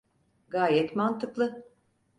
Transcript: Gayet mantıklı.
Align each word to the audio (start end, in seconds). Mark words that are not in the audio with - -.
Gayet 0.49 0.95
mantıklı. 0.95 1.63